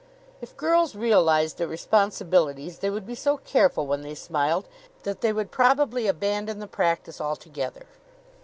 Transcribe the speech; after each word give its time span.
If 0.41 0.57
girls 0.57 0.95
realized 0.95 1.59
their 1.59 1.67
responsibilities 1.67 2.79
they 2.79 2.89
would 2.89 3.05
be 3.05 3.13
so 3.13 3.37
careful 3.37 3.85
when 3.85 4.01
they 4.01 4.15
smiled 4.15 4.67
that 5.03 5.21
they 5.21 5.31
would 5.31 5.51
probably 5.51 6.07
abandon 6.07 6.57
the 6.57 6.65
practice 6.65 7.21
altogether. 7.21 7.85